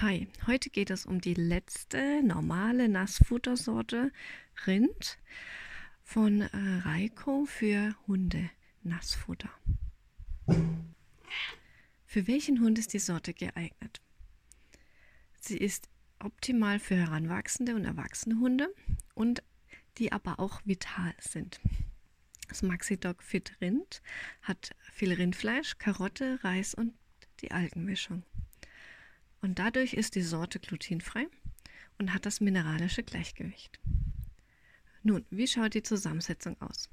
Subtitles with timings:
[0.00, 4.12] Hi, heute geht es um die letzte normale Nassfuttersorte
[4.64, 5.18] Rind
[6.04, 6.48] von äh,
[6.84, 8.48] Reiko für Hunde
[8.84, 9.50] Nassfutter.
[12.06, 14.00] Für welchen Hund ist die Sorte geeignet?
[15.40, 15.88] Sie ist
[16.20, 18.72] optimal für heranwachsende und erwachsene Hunde
[19.16, 19.42] und
[19.98, 21.60] die aber auch vital sind.
[22.46, 24.00] Das Maxi Dog Fit Rind
[24.42, 26.94] hat viel Rindfleisch, Karotte, Reis und
[27.40, 28.22] die Algenmischung.
[29.40, 31.26] Und dadurch ist die Sorte glutenfrei
[31.98, 33.78] und hat das mineralische Gleichgewicht.
[35.02, 36.88] Nun, wie schaut die Zusammensetzung aus?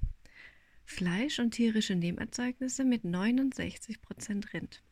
[0.85, 4.83] Fleisch und tierische Nebenerzeugnisse mit 69% Rind.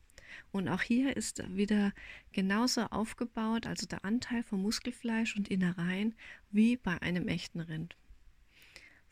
[0.51, 1.93] Und auch hier ist wieder
[2.31, 6.15] genauso aufgebaut, also der Anteil von Muskelfleisch und Innereien,
[6.51, 7.95] wie bei einem echten Rind.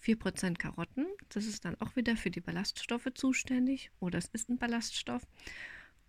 [0.04, 4.58] 4% Karotten, das ist dann auch wieder für die Ballaststoffe zuständig, oder es ist ein
[4.58, 5.28] Ballaststoff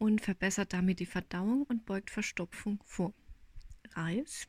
[0.03, 3.15] und verbessert damit die Verdauung und beugt Verstopfung vor.
[3.93, 4.49] Reis,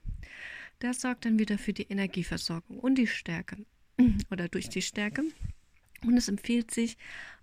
[0.81, 3.63] der sorgt dann wieder für die Energieversorgung und die Stärke
[4.31, 5.23] oder durch die Stärke.
[6.02, 6.97] Und es empfiehlt sich,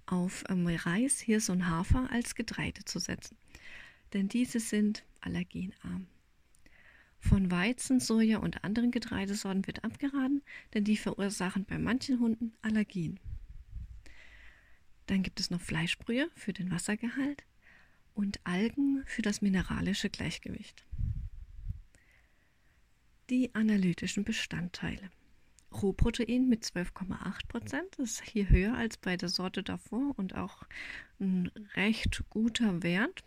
[0.07, 3.37] auf ähm, Reis, Hirse und Hafer als Getreide zu setzen,
[4.13, 6.09] denn diese sind allergenarm.
[7.21, 10.43] Von Weizen, Soja und anderen Getreidesorten wird abgeraten,
[10.75, 13.21] denn die verursachen bei manchen Hunden Allergien.
[15.07, 17.45] Dann gibt es noch Fleischbrühe für den Wassergehalt
[18.15, 20.85] und Algen für das mineralische Gleichgewicht.
[23.31, 25.11] Die analytischen Bestandteile.
[25.73, 30.65] Rohprotein mit 12,8 Prozent ist hier höher als bei der Sorte davor und auch
[31.21, 33.23] ein recht guter Wert.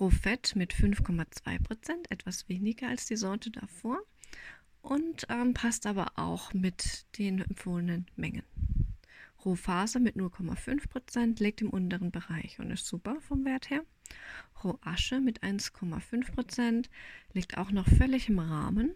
[0.00, 4.00] Rohfett mit 5,2 Prozent, etwas weniger als die Sorte davor
[4.82, 8.42] und ähm, passt aber auch mit den empfohlenen Mengen.
[9.44, 13.84] Rohfaser mit 0,5% liegt im unteren Bereich und ist super vom Wert her.
[14.62, 16.86] Rohasche mit 1,5%
[17.32, 18.94] liegt auch noch völlig im Rahmen.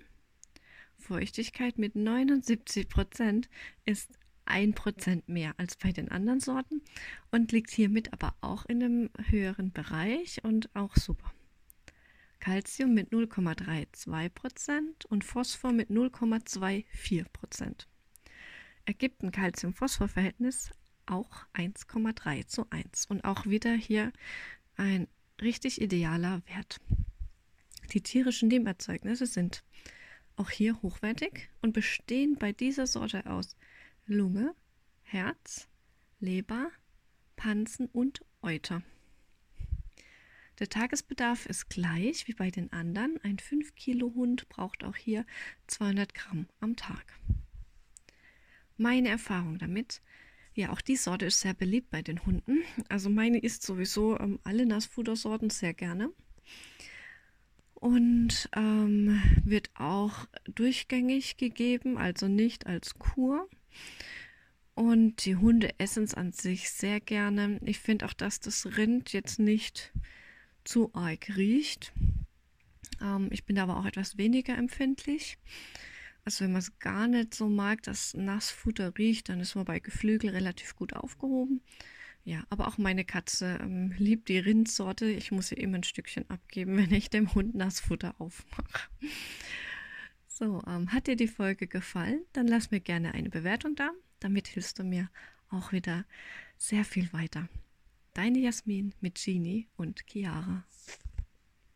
[0.97, 3.49] Feuchtigkeit mit 79%
[3.85, 6.83] ist 1% mehr als bei den anderen Sorten
[7.31, 11.33] und liegt hiermit aber auch in einem höheren Bereich und auch super.
[12.41, 17.87] Calcium mit 0,32% und Phosphor mit 0,24%
[18.88, 20.71] ergibt ein Calcium-Phosphor-Verhältnis
[21.04, 24.15] auch 1,3 zu 1 und auch wieder hier
[24.76, 25.09] ein
[25.43, 26.81] richtig idealer Wert.
[27.93, 29.62] Die tierischen Nebenerzeugnisse sind
[30.37, 33.56] auch hier hochwertig und bestehen bei dieser Sorte aus
[34.06, 34.54] Lunge,
[35.03, 35.69] Herz,
[36.19, 36.71] Leber,
[37.37, 38.82] Pansen und Euter.
[40.60, 43.21] Der Tagesbedarf ist gleich wie bei den anderen.
[43.22, 45.27] Ein 5 Kilo Hund braucht auch hier
[45.66, 47.04] 200 Gramm am Tag
[48.78, 50.00] meine Erfahrung damit.
[50.55, 52.62] Ja, auch die Sorte ist sehr beliebt bei den Hunden.
[52.89, 56.11] Also meine isst sowieso ähm, alle Nassfuttersorten sehr gerne.
[57.75, 63.49] Und ähm, wird auch durchgängig gegeben, also nicht als Kur.
[64.75, 67.60] Und die Hunde essen es an sich sehr gerne.
[67.65, 69.93] Ich finde auch, dass das Rind jetzt nicht
[70.65, 71.93] zu arg riecht.
[73.00, 75.39] Ähm, ich bin aber auch etwas weniger empfindlich.
[76.28, 79.78] Also wenn man es gar nicht so mag, dass Nassfutter riecht, dann ist man bei
[79.78, 81.62] Geflügel relativ gut aufgehoben.
[82.22, 85.06] Ja, aber auch meine Katze ähm, liebt die Rindsorte.
[85.06, 88.91] Ich muss ihr immer ein Stückchen abgeben, wenn ich dem Hund Nassfutter aufmache.
[90.27, 92.21] So, ähm, hat dir die Folge gefallen?
[92.34, 93.91] Dann lass mir gerne eine Bewertung da.
[94.21, 95.09] Damit hilfst du mir
[95.49, 96.05] auch wieder
[96.59, 97.49] sehr viel weiter.
[98.12, 100.62] Deine Jasmin mit Genie und Chiara.